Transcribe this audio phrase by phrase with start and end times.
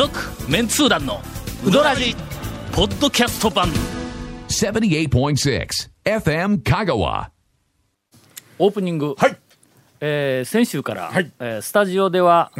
[0.00, 0.18] 続
[0.50, 1.20] メンツー団の
[1.62, 2.16] ウドラジ
[2.72, 3.68] ポッドキャスト版。
[4.48, 5.68] 78.6
[6.06, 7.28] FM Kagawa.
[8.58, 9.36] オープニング、はい。
[10.00, 11.30] えー先週から、はい。
[11.38, 12.50] えースタジオでは、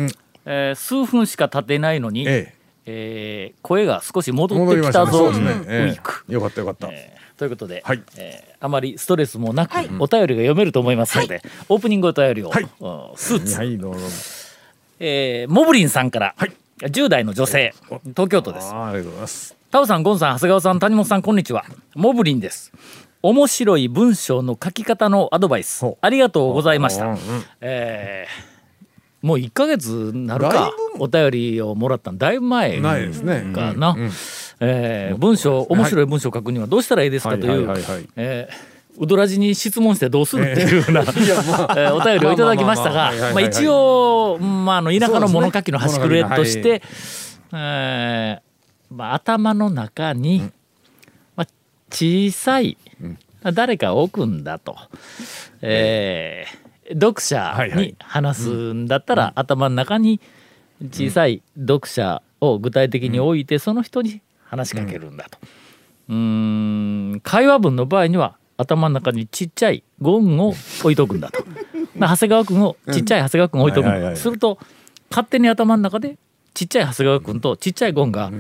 [0.45, 2.53] えー数分しか経ってないのに、え
[2.85, 3.53] え。
[3.57, 4.55] ー声が少し戻。
[4.63, 5.47] ってきたぞ、そうですね。
[5.47, 5.93] ウえ。
[5.93, 6.89] ィーク、えよかったよかった。
[6.89, 8.03] えーということで、はい。
[8.19, 12.65] えーあまりストレスもなく、お便りが読めると思いますので、オープニングお便りを、はい。
[12.65, 12.69] うん
[13.17, 14.07] スーツ、はいどうぞ。
[14.99, 17.75] えーモブリンさんから、はい10代の女性
[18.09, 18.73] 東京都です。
[18.73, 19.57] ありがとうございます。
[19.71, 21.65] タオさん、ゴンさん、長谷川さん、谷本さん、こんにちは。
[21.95, 22.73] モブリンです。
[23.23, 25.85] 面白い文章の書き方のアドバイス。
[26.01, 27.05] ありがとうございました。
[27.05, 27.19] うんうん。
[27.61, 28.51] えー
[29.23, 30.73] もう1ヶ月なるか。
[30.99, 32.17] お便りをもらったの。
[32.17, 32.97] だいぶ前な。
[32.97, 33.53] いですね。
[33.55, 34.01] かな、うん。
[34.05, 34.11] うん
[34.61, 37.67] えー文章面白い文章を書くにはどうしたらいいですかという
[38.99, 46.83] ウドラジに質問してどうするっていうふうな、えーお便りをいただきましたが一応、まあ、あの田舎の物書きの端くれとして、
[47.53, 48.41] えー
[48.95, 50.51] まあ、頭の中に、
[51.37, 51.47] まあ、
[51.91, 52.77] 小さい
[53.43, 54.77] 誰かを置くんだと、
[55.63, 60.21] えー読者に話すんだったら、頭の中に
[60.91, 65.39] 小さい読者を具体的に置いて、その人に話しかけるんだと。
[66.09, 67.21] うーん。
[67.23, 71.45] 会話文の場合には頭の中にちっちゃいゴンを置いとくんだと。
[71.97, 74.59] な長谷川君をちっちゃい長谷川君を置いとくんだ、すると
[75.11, 76.19] 勝手に頭の中で
[76.55, 78.31] ちっちゃい長谷川君とちっちゃいゴンが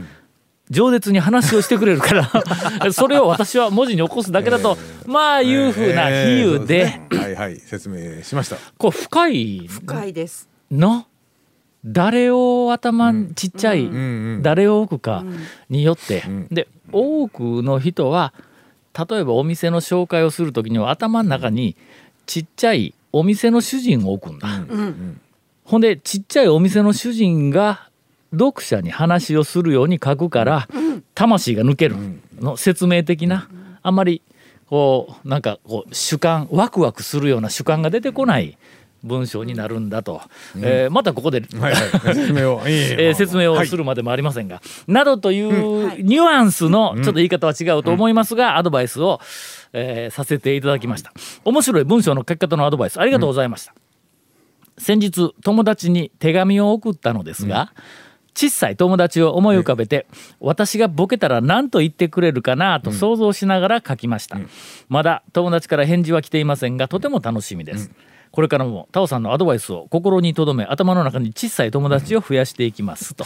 [0.71, 7.19] 饒舌に話をしてくれるから それを私は文字に起こすだけだと、まあいうふうな比えー喩で,、そうすね。
[7.19, 8.57] はいはい説明しました。
[8.79, 10.48] こう深い深いです。
[10.71, 11.07] の
[11.85, 13.95] 誰を頭にちっちゃい、うん。
[13.95, 15.25] うん誰を置くか
[15.69, 16.47] によって、ん。
[16.51, 18.33] で多くの人は
[18.96, 21.77] 例えばお店の紹介をする時には頭の中に
[22.27, 24.48] ちっちゃいお店の主人を置くんだ、
[25.64, 27.89] ほんでちっちゃいお店の主人が
[28.33, 30.68] 読者に話をするように書くから、
[31.14, 31.96] 魂が抜ける
[32.40, 33.48] の説明的な、
[33.83, 34.23] あんまり
[34.67, 38.56] こうなんかこう主観ワクワクするような主観が出てこない
[39.02, 40.20] 文章になるんだと、
[40.56, 42.14] えーまたここではいはい。
[42.14, 42.61] 説明を。
[42.68, 49.20] いえー説明をするまでもありませんが、などというニュアンスのちょっと言い方は違うと思いますが、アドバイスを、
[49.72, 51.12] えーさせていただきました。
[51.44, 53.74] 面白い文章の書き方のアドバイスありがとうございました、
[54.78, 57.72] 先日友達に手紙を送ったのですが、
[58.34, 60.06] 小さい友達を思い浮かべて、
[60.40, 64.38] 私がボケたら何と言ってくれるかなと想像しながら書きました、
[64.88, 67.90] まだ友達から返事は来ていませんがとても楽しみです、
[68.33, 73.24] これからもタオさんのアドバイスを心に留め頭の中に小さい友達を増やしていきますと。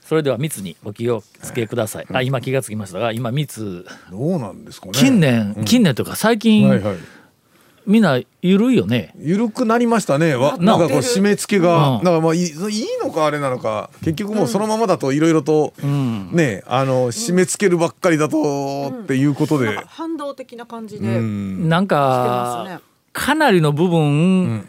[0.00, 4.92] それでは密にお気をつけください、あ今気がつきましたが今密どうなんですかね。
[4.92, 6.96] 近年、近年というか最近、はいはい。
[7.86, 9.14] みんな緩いよね。
[9.16, 10.34] 緩くなりましたね。
[10.34, 12.04] わななんかこう締め付けが、うん。
[12.04, 16.30] なんかまあいいいいのかあれなのか、結局もうそのままだといろいろと、ん。
[16.32, 19.76] ねあの締め付けるばっかりだとっていうことで。
[19.86, 21.06] 反動的な感じで。
[21.06, 21.68] うん。
[21.68, 22.76] なんしてますね。
[22.76, 22.82] か
[23.16, 24.68] かなりの部分、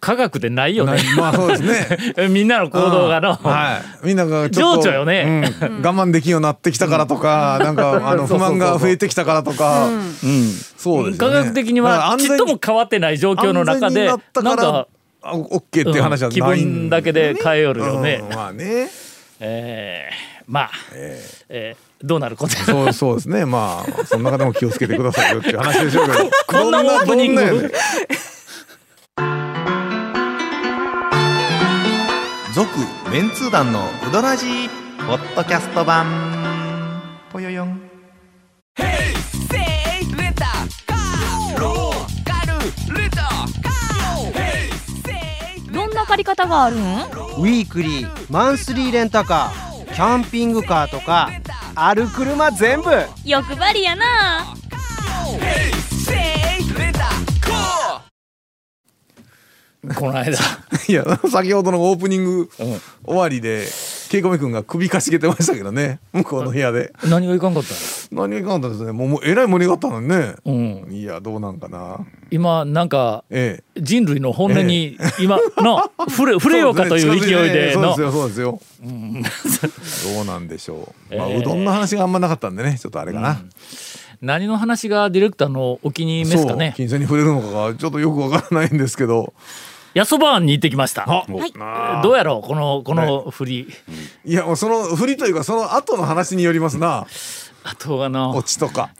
[0.00, 0.98] 科学でないよね。
[1.18, 2.16] まあそうですね。
[2.30, 5.52] みんなの行動がの、はい、みんながちょっと情緒よね。
[5.60, 5.82] うん。
[5.82, 9.90] 我慢できんようになってきたからとか、なんかあの不満が増えてきたからとか、
[10.78, 11.36] そうですよね。
[11.36, 14.86] 科学的にはちっとも変わってない状況の中でなったなんか
[15.24, 18.34] オッケーっていう話は気ないん分だけで変えよるよね、うん。
[18.34, 18.88] まあね。
[19.40, 20.70] えーまあ、
[21.50, 22.56] えーどうなること？
[22.58, 23.46] やそうそうですね。
[23.46, 26.30] まあその中でも気をつけてくださいよっていう話でしょうけど。
[26.46, 27.72] こんなオープニング？
[32.54, 32.68] 続
[33.10, 34.68] メンツー団のウドラジー
[35.06, 37.00] ポッドキャスト版。
[37.32, 37.80] ぽよよん。
[45.72, 51.30] どんな借り方があるんウィークリーマンスリーレンタカーキャンピングカーとか
[51.74, 52.90] ある車全部。
[53.24, 54.54] 欲張りやな。
[59.96, 60.38] この間。
[60.88, 62.50] いや先ほどのオープニング
[63.04, 63.66] 終わりで
[64.12, 65.98] ケイコメ君が首かしげてましたけどね。
[66.12, 66.92] 向こうの部屋で。
[67.08, 67.74] 何がいかんかった
[68.14, 68.92] 何がいかんかったですね。
[68.92, 70.52] もうもうえらい盛り上がったのにね、の、う
[70.86, 72.00] ん、いやどうなんかな。
[72.30, 73.80] 今なんかええ。
[73.80, 78.60] 人類の本音に今の触れ 触れようかという勢いでのそうですよそうですよ、
[80.14, 83.40] どうなんでしょう、 まあ、ええうどんの話があんまなかったんでねちょっとあれかな、
[84.20, 86.74] 何の話がディレクターのお気に召すかね。
[86.76, 89.32] 金銭に触れるのかがちょっとよくわからないんですけど
[89.94, 91.02] やそばに行ってきました。
[91.02, 91.24] は
[92.00, 92.02] い。
[92.02, 93.68] どうやろうこのこの振り、
[94.24, 97.06] いやもうその振りというかその後の話によりますな
[97.64, 98.90] あとあのオチとか。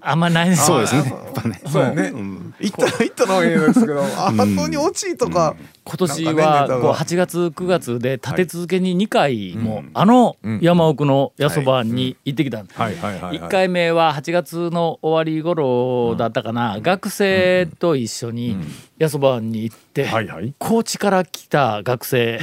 [0.00, 1.10] あんまないそうですね。
[1.10, 1.60] やっぱね。
[1.66, 2.12] そうやね
[2.60, 12.80] 行ったら行ったのはいいですけどあ後にオチとか今年はこう8月9月で立て続けに2回もあの山奥のやそばに行ってきたんです。
[12.80, 13.40] はいはいはいはい。
[13.40, 18.56] 1回目は8月の終わり頃だったかな、学生と一緒に
[18.98, 20.54] やそばに行って、はいはい。
[20.58, 22.40] 高知から来た学生、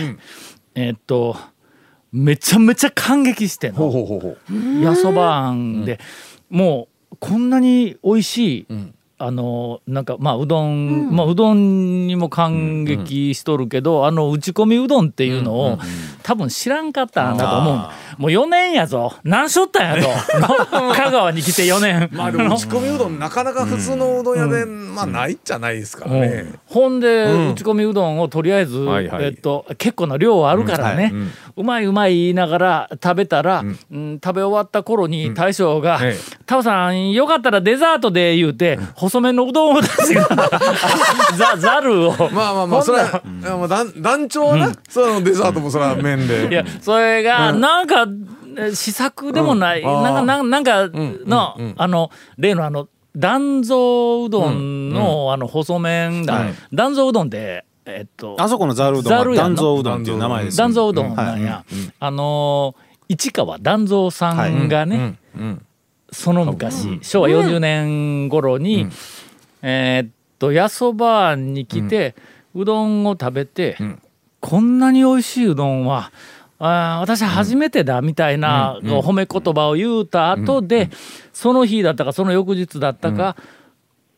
[0.75, 1.37] えーっと
[2.11, 3.81] めちゃめちゃ感激してんの。
[4.81, 5.99] やそばあんで、
[6.49, 8.67] もうこんなに美味しい、
[9.21, 15.77] あのなんかまあうどん、まあうどんにも感激しとるけど、あの打ち込みうどんっていうのを、
[16.23, 19.13] 多分知らんかったんだと思う、もう4年やぞ。
[19.25, 20.09] 何しょったんやと。
[20.95, 22.09] 香川に来て4年。
[22.15, 26.53] まあでも打ち込みうどんなかなか普通のうどん屋でまあないっちゃないですからね。
[26.65, 29.25] ほんで、打ち込みうどんをとりあえず、はいはい。
[29.25, 31.13] えっと、結構な量あるからね、
[31.57, 34.19] うまいうまい言いながら食べたら、うん。
[34.23, 40.49] 食べ終わった頃に大将がええ「タオさんよかったらデザートで」言うて、細麺のうどんを出してくれた
[41.37, 42.11] ざざるを。
[42.31, 46.47] まあまあまあそれはまあ団団長はなそのデザートもそれは麺で。
[46.49, 48.07] いやそれがなんか、
[48.57, 52.09] え試作でもない、なんかなんなんかの、あの
[52.39, 56.53] 例のあの断蔵うどんの、あの細麺だ、はい。
[56.73, 59.55] 断蔵うどんってえっとあそこのざるうどんはざるやんの？
[59.55, 61.63] 断蔵うどんっていう名前です断蔵うどんなんや、
[61.99, 65.15] あのー市川断蔵さんがね、
[66.11, 68.87] その昔、昭和40年頃に、
[69.61, 72.15] えーっとやそばに来て、
[72.55, 73.77] うどんを食べて、
[74.39, 76.11] こんなに美味しいうどんは
[76.59, 80.89] あー私初めてだみたいな褒め言葉を言うた後で、
[81.33, 83.35] その日だったかその翌日だったか、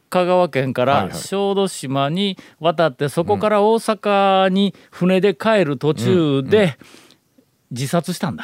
[0.10, 6.78] 香川県から小豆島に渡ってそこから大阪に船で帰る途中で
[7.72, 8.44] 自殺したんだ。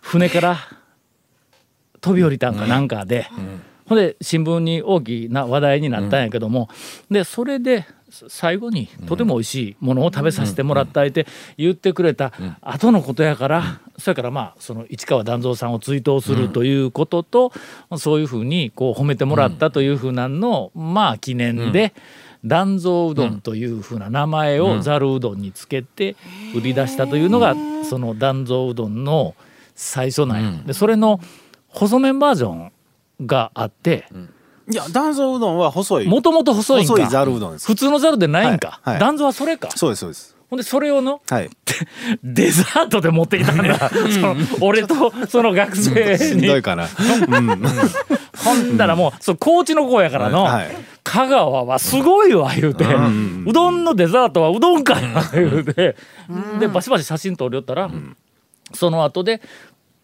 [0.00, 0.56] 船から
[2.02, 3.26] 飛び降りたんかなんかで、
[3.86, 6.68] ほんで新聞に大きな話題になったんやけども、
[7.10, 7.86] でそれで
[8.28, 11.26] 最後にとても美味しいものを食べさせてもらったって
[11.56, 17.52] 言ってくれた後のことやから、それからまあその市川團蔵さんを追悼するということと、
[17.96, 20.40] そういうふうにこう褒めてもらったというふうなん。
[20.40, 21.94] の、まあ記念で。
[22.44, 26.16] 断蔵うどんというふうな名前をざるうどんにつけて
[26.56, 27.54] 売り出したというのが
[27.88, 29.36] その断蔵うどんの
[29.76, 31.20] 最初なんや、でそれの
[31.72, 32.72] 細麺バージョン
[33.26, 34.06] があって
[34.70, 36.06] いや断蔵うどんは細い。
[36.06, 36.92] もともと細いんか。
[36.92, 37.66] 細いざるうどんです。
[37.66, 39.16] 普通のざるでないんか、はいはい。
[39.18, 39.70] はそれか。
[39.74, 40.36] そうですそうです。
[40.48, 41.50] ほんでそれをのはい。
[42.22, 46.86] デザートで持ってきたんだ その俺とその学生しんどいにかな。
[47.26, 47.62] うん。
[48.44, 55.96] ほんだらもうそう高知の子やからの、はい香川はすごいわ言うて、うどんのデザートはうどんかいな言うて、
[56.60, 57.90] でバシバシ写真撮りよったら、
[58.72, 59.42] その後で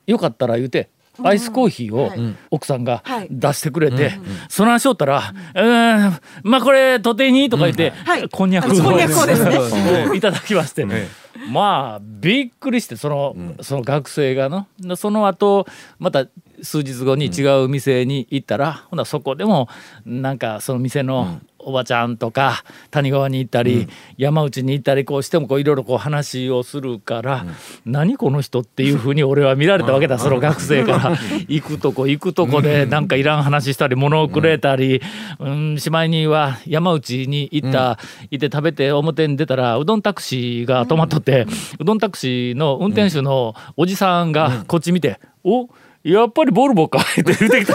[0.08, 0.90] よかったら言うて
[1.22, 2.12] アイスコーヒーを
[2.50, 3.28] 奥さんがはい。
[3.30, 4.12] 出してくれて、
[4.48, 6.50] その話しよったら「うん。
[6.50, 8.28] まあこれとてに」とか言って、はい。
[8.28, 10.06] こんにゃくこんにゃくをですね。
[10.10, 11.08] を いただきまして、え
[11.50, 14.66] まあびっくりしてその,、その学生がの。
[14.80, 15.66] でその後
[15.98, 16.26] また
[16.62, 19.68] 数日後に違う店に行ったら、ほなそこでも
[20.04, 27.44] なんかその店のおばちゃんとか谷川に行ったり、山内に行ったりこうしてもこういろいろこう話をするから、
[27.84, 31.18] 何この人っていうふうに俺は見られたわけだその学生から。
[31.48, 35.02] 行くとこ行くとこでなんかいらん話したり物をくれたり、
[35.38, 37.98] うん、しまいには山内に行った、
[38.30, 41.46] いて食べて表に出たらうどんタクシーが止まっとって、
[41.78, 45.68] うどんタクシーの運転手のおじさんがこっち見て「お
[46.04, 47.74] やっぱりボルボかって言って きた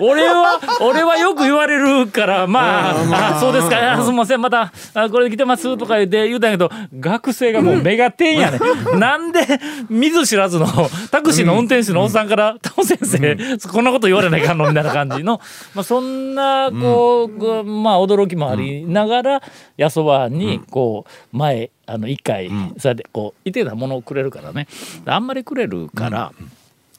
[0.00, 3.92] 俺は俺はよく言われるからまああそうですか。
[3.92, 8.58] あすみませんまたあこれで来てますとか言って言うたんやけど学生がもう目が点やね
[8.98, 9.40] なんで
[9.88, 10.66] 見ず知らずの
[11.10, 13.36] タクシーの運転手のおっさんから「タオ先生
[13.68, 15.40] こんなこと言われないかんの?」みたいな感じの、
[15.74, 19.42] まあ、そんなこう、こうまあ驚きもありながら
[19.76, 24.68] やそばにこう前あの一回そうやってこういてたものをくれるからね。
[25.06, 26.32] あんまりくれるから。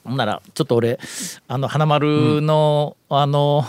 [0.09, 0.99] ほんならちょっと俺
[1.47, 3.63] あの花丸の、あの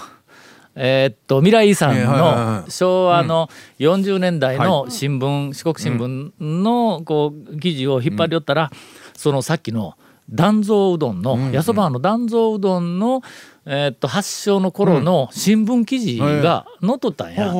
[0.74, 8.70] えーっと未来遺産の昭和の40年代の新聞、四国新聞のこう記事を引っ張り寄ったら、
[9.16, 9.94] そのさっきの
[10.30, 13.20] 断蔵うどんの、やそばの断蔵うどんの、
[13.66, 17.52] えーっと発祥の頃の新聞記事が載っとったんや。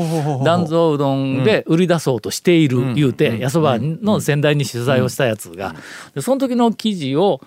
[0.44, 5.74] 断蔵うどんで売り出そうとしている言うて、やそばの先代に取材をしたやつが、
[6.14, 7.40] でその時の記事を、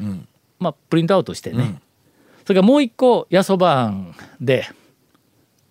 [0.63, 1.81] まあ、プリントアウトしてね、
[2.45, 4.67] それからもう一個やそばんで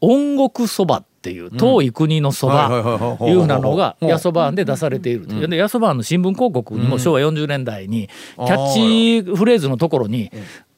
[0.00, 5.48] 音国そばっていう遠い国のそばはいうふうなのがやそばんで出されているという。
[5.48, 10.30] でやそばんの新聞広告にも昭和40年代にキャッチフレーズのところに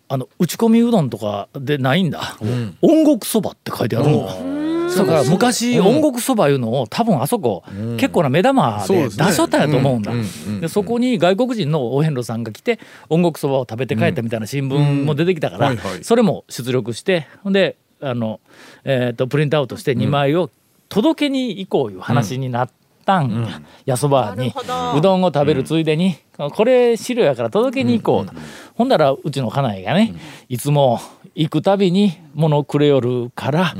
[0.09, 2.37] あの打ち込みうどんとかでないんだ、
[2.83, 4.63] 音楽そばって書いてあるの
[4.96, 7.64] だから昔音楽そばいうのを多分あそこ
[7.96, 10.12] 結構な目玉で出しとったんやと思うんだ
[10.60, 15.72] でそこに外国人のお遍路さんが来て音楽そばを食べて帰ったみたいな新聞も出てきたから
[16.02, 18.40] それも出力してほんであの、
[18.84, 20.50] えー、とプリントアウトして2枚を
[20.88, 22.70] 届けに行こういう話になっ
[23.04, 23.44] たん。
[23.44, 24.52] や、やそばに
[24.96, 28.32] うどんを食べるついでに、これ資料やから届けに行こうと、
[28.74, 30.14] ほんだらうちの家内がね、
[30.48, 31.00] いつも
[31.34, 33.74] 行くたびに物くれよるから、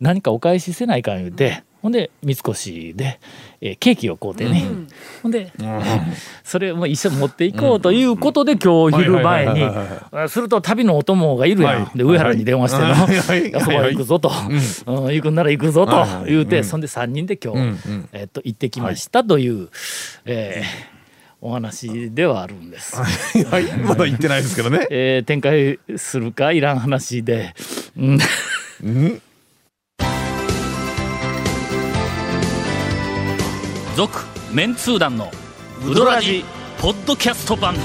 [0.00, 3.20] 何かお返しせないかん言うてほんで三越で、
[3.60, 4.64] えーケーキを買うてね、
[5.22, 5.52] ほんで、
[6.42, 11.98] それも一緒に持っていこうということで、今日昼前にすると旅のお供がいるやん、はい。
[11.98, 13.18] で上原に電話してのはい。
[13.18, 14.30] はい「やそば行くぞ」と
[14.86, 15.12] 「うん。
[15.12, 18.08] 行くんなら行くぞ」と言うて、そんで3人で今日、うんうん。
[18.12, 19.68] えっと行ってきましたという、
[20.24, 20.94] えー
[21.46, 22.96] お話ではあるんです。
[22.96, 23.64] はい。
[23.84, 24.86] まだ言ってないですけどね。
[24.88, 27.54] えー展開するかいらん話で、
[27.98, 28.18] うん、
[33.96, 34.18] 続
[34.52, 35.30] メンツー団の
[35.88, 36.44] ウドラジ
[36.80, 37.76] ポッドキャスト版。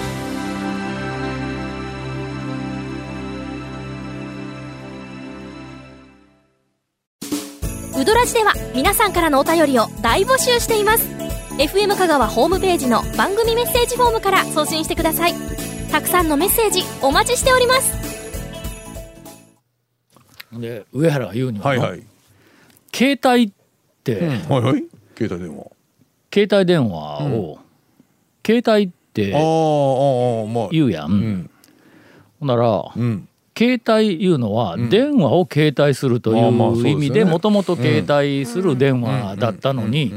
[7.95, 11.05] ウドラジでは皆さんからのお便りを大募集しています。
[11.59, 15.35] FM 香川ホームページの番組メッセージフォームから送信してください。
[15.91, 17.93] たくさんのメッセージお待ちしております。
[20.53, 22.03] で上原が言うには、はいはい。
[22.91, 23.51] 携帯っ
[24.03, 24.83] て、はいはい。
[25.15, 25.78] 携帯電話
[26.33, 27.59] 携帯電話を、
[28.45, 29.43] 携帯ってあああ
[30.43, 30.69] あまあ。
[30.71, 31.50] 言うやん、うん。
[32.39, 33.27] ほんなら、うん。
[33.57, 40.13] 携帯いうのは電話を携帯するという意味でもともと携帯する電話だったのに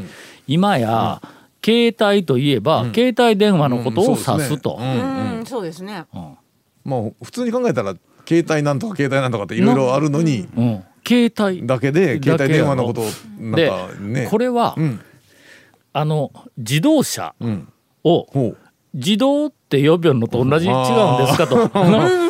[0.46, 1.20] 今や
[1.64, 5.44] 携帯といえば携帯電話のことを指すとうん。
[5.44, 6.06] そうですね。
[6.14, 6.64] うんうん、そうですね。
[6.84, 7.96] まあ普通に考えたら
[8.28, 10.84] 携帯なんとか携帯なんとかっていろいろあるのにうん。
[11.04, 13.04] 携帯だけで携帯電話のことを
[13.40, 14.28] なんでかね。
[14.30, 15.00] これはうん
[15.92, 17.68] あの自動車うん。
[18.04, 18.26] を
[18.94, 21.56] 自動って呼びよるのと同じ違うんですかと。
[21.62, 21.70] うん、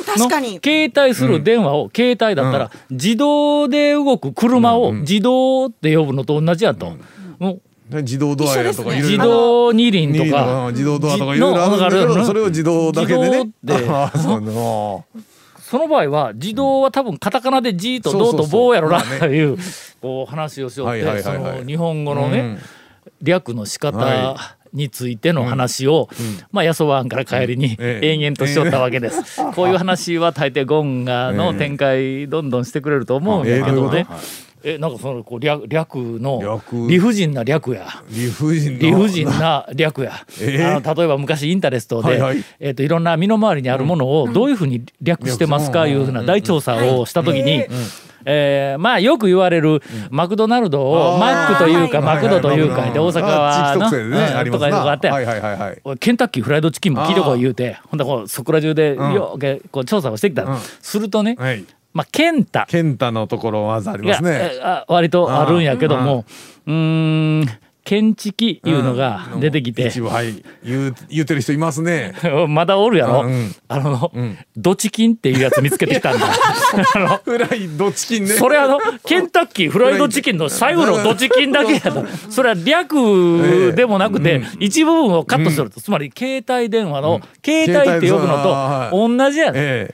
[0.04, 0.54] 確かに。
[0.54, 0.60] の。
[0.62, 6.92] 携帯する電話を携帯だったら自動で動く車を自動って呼ぶのと同じやと。
[7.38, 9.08] もうで自動ドアやとかいろいろ。
[9.08, 10.68] 自動二輪とか。
[10.70, 13.50] 自動ドアとかいろいろあるんだけどそれを自動だけでね。
[15.72, 18.60] その場合は自動は多分カタカナで「じ」と「ど」と「そうそうそう。
[18.66, 19.56] ぼ」やろなという
[20.02, 22.58] こう話をしよっての日本語のねうん
[23.22, 26.08] 略の仕方はについての話を、
[26.50, 28.12] まあ、八十湾から帰りにええ。
[28.12, 29.22] 延々としとったわけです。
[29.54, 34.06] こういう話は大抵ゴンガの展開どんどんしてくれると思うんだけどね。
[34.64, 36.88] えなんかそのこう略略の略。
[36.88, 37.86] 理不尽な略や。
[38.10, 40.64] 理不尽な理不尽な略や、 ええ。
[40.64, 42.44] あの例えば昔インタレストで、はいはい。
[42.60, 47.64] えー、といろんな身の回りにあるものをどういうふうに略してますかいうふうな大調査をした時に、
[48.24, 54.60] えーまあよく言われるマクドナルドをマックというかマクドというかで大阪はあ地域特性でねうんありますな。
[54.60, 55.80] とかいうのがあって、はいはいはいはい。
[55.84, 59.12] おいケンタッキーフライドチキンも聞いてこい言うてほんでこうそこら中でうん。
[59.12, 60.58] ようけこう調査をしてきた、うん。
[60.58, 61.64] するとね、はい。
[61.92, 62.66] まあ、ケンタ。
[62.66, 64.50] ケンタのところまずありますね。
[64.88, 66.24] 割とあるんやけども
[66.66, 67.48] うーん
[67.84, 70.44] ケンチキいうのが出てきて、一部はい。
[70.64, 72.14] 言う言ってる人いますね。
[72.48, 73.54] まだおるやろ、うん。
[73.66, 74.38] あの、ん。
[74.56, 76.26] ドチキンっていうやつ見つけてきたんだ。
[77.24, 78.30] フライドチキンね。
[78.30, 82.06] それあのケンタッキーフライドチキンの最後のドチキンだけやと。
[82.30, 85.80] それは略でもなくて一部分をカットすると。
[85.80, 88.42] つまり携帯電話の携帯って呼ぶの
[88.90, 89.90] と同じやね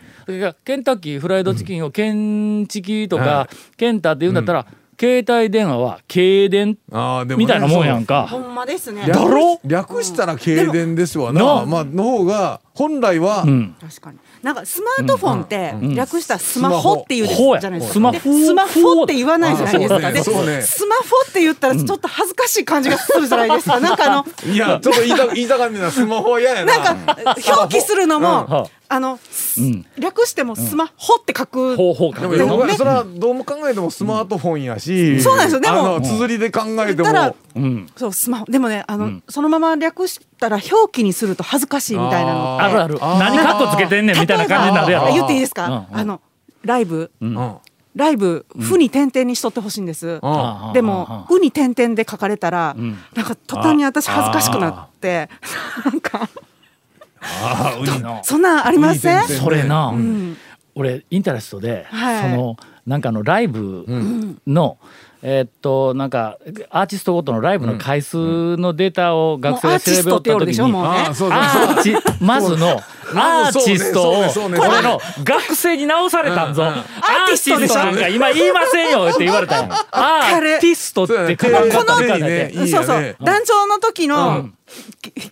[0.64, 4.66] ケンタッキーフライドチキンをケンチキとかケンタって言うんだったら
[5.00, 8.26] 携帯電話は軽電えああでもねみたいなもんやんか。
[8.28, 9.04] ほんまですね。
[9.06, 9.60] 略だろ？
[9.64, 11.40] 略したら軽電ですわな。
[11.60, 13.74] なまあの方が本来はうん。
[13.80, 14.18] 確かに。
[14.40, 15.96] なんかスマートフォンってん。
[15.96, 17.92] 略したらスマホっていうじゃないですか。
[17.94, 18.12] スマホ。
[18.12, 20.06] でスマホって言わないじゃないですか。
[20.08, 23.80] あでスマホって言ったらちょっと恥ずかしい感じがするじゃないですか。
[23.80, 26.78] なんかあのいやちょっと言いた言いたなスマホは嫌やな。
[26.78, 28.22] なんか表記するのうん。
[28.22, 29.18] もあの
[29.58, 31.76] うん略してもスマホって書く。
[31.76, 32.56] 方法かでもでもね。
[32.58, 35.60] 僕はそれはどうも考えてもスマートフォンやし、そうなんですよ。
[35.60, 37.36] でもあの綴りで考えても。
[37.56, 37.86] うん。
[37.96, 38.44] そうスマホ。
[38.46, 42.56] でもねあのそのまま略したら表記にすると恥ずかしいみたいなの。
[42.56, 42.98] ってあるある。
[42.98, 45.12] 何カッコつけてんねんみたいな感じになるやろ。
[45.12, 45.72] 言っていいですか、うん。
[45.72, 45.86] うん。
[46.00, 46.20] あの
[46.64, 47.56] ライブ、うん。
[47.96, 52.96] ライブ「ふ」に点々にしとってほしいんです、あでも「う」に点々で書かれたら、ん。
[53.16, 55.28] なんか途端に私恥ずかしくなって
[55.84, 56.28] なんか。
[57.20, 59.26] ああウニのそんなんありません？
[59.26, 60.36] それな、うん。
[60.76, 62.30] 俺インタレストで、はい。
[62.30, 62.56] その
[62.86, 64.78] なんかのライブの、
[65.22, 66.38] えーっとなんか
[66.70, 70.72] アーティストごとのライブの回数のデータを学生が調べよった時に、
[72.20, 72.80] まずの
[73.14, 74.76] アーティストをそうねそうねそうね。
[74.76, 76.74] 俺の学生に直されたんぞ、アー
[77.26, 77.74] ティストでしょ。
[77.76, 79.74] なんか今言いませんよって言われたんや。
[79.90, 83.16] アーティストって書かれたそうそう。
[83.22, 84.57] 団長の時の、き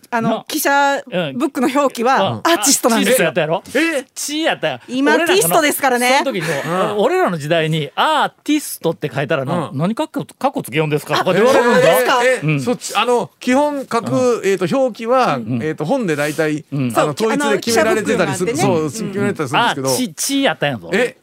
[0.09, 3.33] あのの記者ブックの表記はアーティストなんですよ。
[3.75, 6.19] えチーやったよ今ティストですからね。
[6.23, 11.17] その時の、俺らの時代にアーティストって書いたらな、何かっこかっこつけよんですか？
[11.19, 12.23] とかで言われるんだ。
[12.23, 20.89] ええそっちあの基本書く、えー、と表記は、えー、と本で大体、あの統一で決められてたりする、そう決められてたりするんあですけど、チチーやったんやぞ。
[20.93, 21.17] え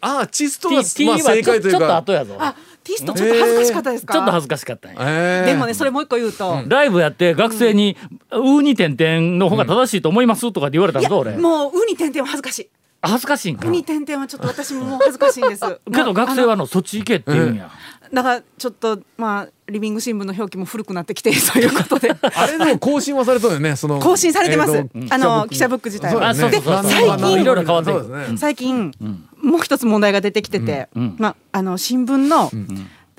[0.00, 2.36] アーティストは T まあは正解というちょちょっとか後やぞ。
[2.38, 2.54] あ
[2.84, 5.44] ティストちょっと恥ずかしかったですか、ちょっと恥ずかしかったえー。
[5.46, 7.96] でもねそれもう一個言うと、ライブやって学生に
[8.30, 11.10] 「う」に点々の方が正しいと思いますとかって言われたいやん。
[11.10, 12.70] ぞ俺もうウニ点々は恥ずかしい
[13.06, 15.62] 恥ずかしいんかウニ点々はちょっと私ももう恥ずかしいんです。
[15.92, 17.70] けど学生はあのそっち行けって言うんや。
[18.12, 22.14] だからちょっとまあリビング新聞の表記も古くなってきてということで。
[22.34, 26.32] あれでも更新はされたよねその更新されてます、えーとあの記者ブック自体は。
[26.32, 28.36] ねで最近いろいろ変わってるね。
[28.36, 28.92] 最近、
[29.42, 32.50] もう一つ問題が出てきてて、まあ、あの新聞の,、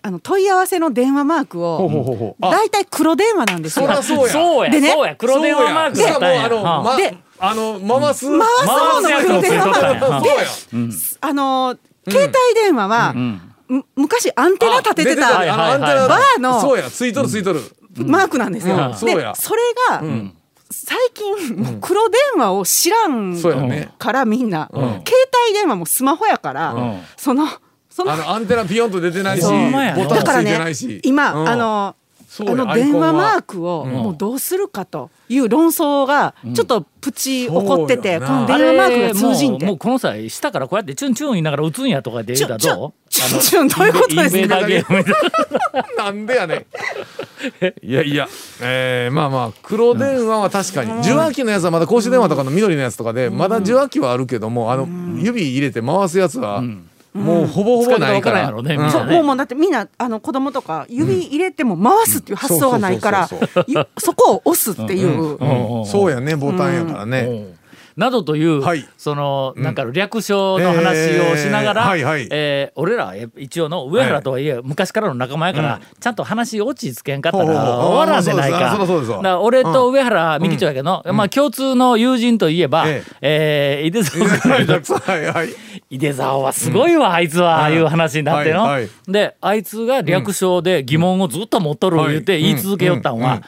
[0.02, 3.88] あの問い合わせの電話マークを大体黒電話なんですよ。
[4.02, 4.34] そうや。
[4.34, 4.72] そうや。
[4.72, 4.92] でね。
[4.92, 5.16] そうや。
[5.16, 6.32] 黒電話マークしかもや。
[6.32, 10.88] ったんやあの、はあまであの回す回す方の黒電話マークそうやそうや。
[11.22, 11.78] あの
[12.08, 17.62] 携帯電話は、む昔アンテナ立ててたバーのそうやついとるついとる、
[17.98, 18.76] マークなんですよ。
[18.76, 19.16] でそれ
[19.90, 20.04] が、
[20.70, 23.36] 最近黒電話を知らん
[23.98, 27.02] からみんな、携帯電話もスマホやから、ん。
[27.18, 27.48] その
[27.90, 31.96] そのアンテナピヨンと出てないしボタンもついてだからねないし、今、うんあの
[32.40, 39.66] あの電話マークをもうどうするかという論争がちょっとプチ起こってて、この電話マークが通じんて。
[39.66, 44.62] もうもうこの際下からこうやってチュンチュン言いながら打つんやとかで言うたらどうちょちょどういうことですか
[45.98, 46.66] ななんでやねん。
[47.86, 48.28] いやいや、
[48.62, 51.00] えー、まあまあ黒電話は確かに。
[51.02, 54.88] 受話器のやつはまだ公衆電話とかの緑のやつとかでまだ受話器はあるけどもあの
[55.18, 56.64] 指入れて回すやつは
[57.16, 58.50] もうほぼほぼないから。
[58.92, 63.30] そうもうもうだってみんなあの子供とか指入れても回すっていう発想がないから
[63.98, 65.86] そこを押すっていう、うん。
[65.86, 67.56] そうやねボタンやからね、
[67.96, 68.86] などという、はい。
[68.98, 72.28] そのなんか略称の話をしながら、えーはいはい。
[72.32, 79.40] えー俺らは一応の上原とはいえ、昔からの仲間やから、ちゃんと話落ち着けんかったら終わらんでないあか。
[79.42, 84.26] 俺と上原美希長やけど、まあ共通の友人といえば、ええー、井出沢
[84.82, 85.50] 君はいはい
[85.90, 88.68] 井出沢はすごいわ、あいつは、いう話になっての、
[89.08, 92.42] であいつが略称で疑問をずっと持っとる言うてうん。
[92.44, 93.42] 言い続けよったんは、うん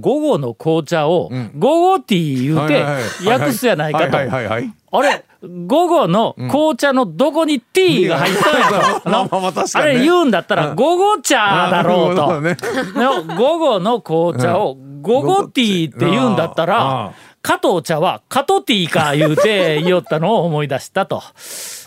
[0.00, 1.52] 午後の紅茶をん。
[1.56, 2.84] 午後ティー言うて
[3.28, 4.18] 訳すやないかと。
[4.18, 9.08] あれ午後の紅茶のどこにティーが入ったんやと。
[9.10, 11.36] まあまあれ言うんだったら午後茶
[11.70, 12.40] だろうと。
[12.40, 12.56] ね。
[12.94, 17.12] の午後の紅茶を午後ティーって言うんだったあらあ
[17.46, 21.22] 加藤茶は加藤ティーか言うて言おったのを思い出したと、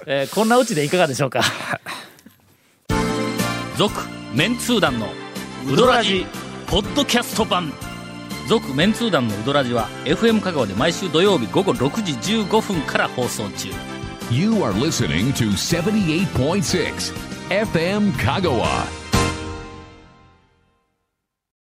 [0.06, 1.42] えーこんなうちでいかがでしょうか？
[3.76, 3.92] 続
[4.36, 5.08] メンツー団の
[5.68, 6.28] ウドラジ
[6.68, 7.74] ポッドキャスト版。
[8.48, 13.70] 続メンツー団のウドラジは FM 香川で毎週土曜日午後6時15分から放送中。
[14.30, 17.14] You are listening to 78.6
[17.50, 18.68] FM Kagawa.